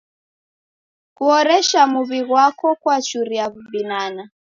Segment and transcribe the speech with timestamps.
[1.15, 4.23] Kuhoresha muw'i ghwako kwachuria w'ubinana.